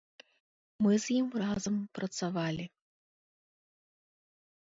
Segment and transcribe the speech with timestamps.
[0.85, 2.65] Мы з ім разам працавалі.